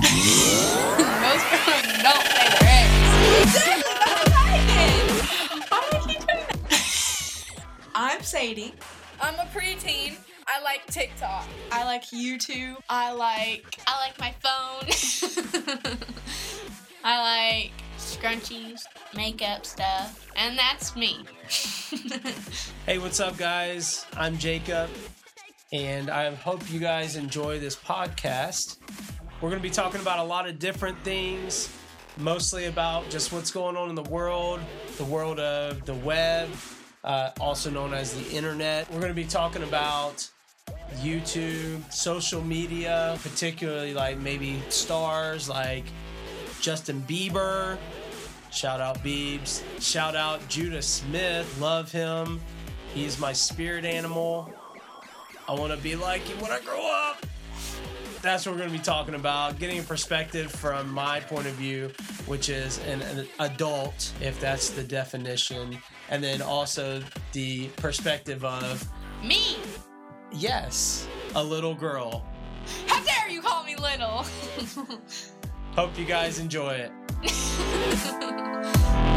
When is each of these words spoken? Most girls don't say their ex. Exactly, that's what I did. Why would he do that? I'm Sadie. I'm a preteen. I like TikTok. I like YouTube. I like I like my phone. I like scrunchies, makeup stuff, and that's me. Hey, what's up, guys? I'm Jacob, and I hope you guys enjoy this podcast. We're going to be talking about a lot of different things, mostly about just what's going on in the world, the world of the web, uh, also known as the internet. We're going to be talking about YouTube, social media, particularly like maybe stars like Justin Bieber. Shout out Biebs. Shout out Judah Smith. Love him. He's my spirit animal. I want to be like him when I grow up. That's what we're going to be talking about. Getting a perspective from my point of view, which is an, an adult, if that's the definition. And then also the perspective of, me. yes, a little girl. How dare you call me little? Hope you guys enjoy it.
Most 0.00 1.44
girls 1.50 1.86
don't 2.02 2.26
say 2.26 2.46
their 2.48 2.64
ex. 2.64 2.88
Exactly, 3.42 3.92
that's 4.00 4.30
what 4.32 4.48
I 4.48 4.60
did. 4.66 5.70
Why 5.70 5.80
would 5.92 6.10
he 6.10 6.16
do 6.16 6.24
that? 6.26 6.46
I'm 7.94 8.22
Sadie. 8.22 8.72
I'm 9.20 9.34
a 9.34 9.44
preteen. 9.54 10.16
I 10.46 10.62
like 10.62 10.86
TikTok. 10.86 11.46
I 11.70 11.84
like 11.84 12.04
YouTube. 12.06 12.76
I 12.88 13.12
like 13.12 13.78
I 13.86 13.96
like 14.00 14.18
my 14.18 14.34
phone. 14.40 14.88
I 17.04 17.60
like 17.62 17.72
scrunchies, 17.98 18.84
makeup 19.14 19.66
stuff, 19.66 20.26
and 20.36 20.58
that's 20.58 20.96
me. 20.96 21.18
Hey, 22.86 22.98
what's 22.98 23.20
up, 23.20 23.36
guys? 23.36 24.06
I'm 24.16 24.36
Jacob, 24.38 24.88
and 25.72 26.10
I 26.10 26.34
hope 26.34 26.68
you 26.72 26.80
guys 26.80 27.14
enjoy 27.14 27.60
this 27.60 27.76
podcast. 27.76 28.78
We're 29.40 29.48
going 29.48 29.62
to 29.62 29.66
be 29.66 29.72
talking 29.72 30.02
about 30.02 30.18
a 30.18 30.22
lot 30.22 30.46
of 30.46 30.58
different 30.58 30.98
things, 30.98 31.74
mostly 32.18 32.66
about 32.66 33.08
just 33.08 33.32
what's 33.32 33.50
going 33.50 33.74
on 33.74 33.88
in 33.88 33.94
the 33.94 34.02
world, 34.02 34.60
the 34.98 35.04
world 35.04 35.40
of 35.40 35.86
the 35.86 35.94
web, 35.94 36.50
uh, 37.04 37.30
also 37.40 37.70
known 37.70 37.94
as 37.94 38.12
the 38.12 38.36
internet. 38.36 38.86
We're 38.90 39.00
going 39.00 39.12
to 39.12 39.14
be 39.14 39.24
talking 39.24 39.62
about 39.62 40.28
YouTube, 40.96 41.90
social 41.90 42.42
media, 42.42 43.18
particularly 43.22 43.94
like 43.94 44.18
maybe 44.18 44.60
stars 44.68 45.48
like 45.48 45.84
Justin 46.60 47.02
Bieber. 47.08 47.78
Shout 48.52 48.82
out 48.82 48.98
Biebs. 48.98 49.62
Shout 49.80 50.16
out 50.16 50.46
Judah 50.48 50.82
Smith. 50.82 51.58
Love 51.58 51.90
him. 51.90 52.42
He's 52.92 53.18
my 53.18 53.32
spirit 53.32 53.86
animal. 53.86 54.52
I 55.48 55.54
want 55.54 55.72
to 55.72 55.78
be 55.78 55.96
like 55.96 56.20
him 56.22 56.38
when 56.42 56.50
I 56.50 56.60
grow 56.60 56.86
up. 57.08 57.24
That's 58.22 58.44
what 58.44 58.52
we're 58.52 58.58
going 58.58 58.70
to 58.70 58.76
be 58.76 58.84
talking 58.84 59.14
about. 59.14 59.58
Getting 59.58 59.80
a 59.80 59.82
perspective 59.82 60.52
from 60.52 60.92
my 60.92 61.20
point 61.20 61.46
of 61.46 61.54
view, 61.54 61.90
which 62.26 62.50
is 62.50 62.78
an, 62.86 63.00
an 63.02 63.26
adult, 63.38 64.12
if 64.20 64.38
that's 64.38 64.70
the 64.70 64.82
definition. 64.82 65.78
And 66.10 66.22
then 66.22 66.42
also 66.42 67.02
the 67.32 67.68
perspective 67.76 68.44
of, 68.44 68.86
me. 69.24 69.56
yes, 70.32 71.08
a 71.34 71.42
little 71.42 71.74
girl. 71.74 72.26
How 72.86 73.02
dare 73.02 73.30
you 73.30 73.40
call 73.40 73.64
me 73.64 73.76
little? 73.76 74.26
Hope 75.74 75.98
you 75.98 76.04
guys 76.04 76.38
enjoy 76.38 76.74
it. 76.74 76.92